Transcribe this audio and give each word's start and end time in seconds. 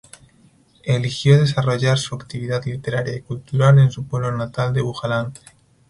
Eligió 0.83 1.39
desarrollar 1.39 1.99
su 1.99 2.15
actividad 2.15 2.65
literaria 2.65 3.15
y 3.15 3.21
cultural 3.21 3.77
en 3.77 3.91
su 3.91 4.07
pueblo 4.07 4.31
natal 4.35 4.73
de 4.73 4.81
Bujalance. 4.81 5.43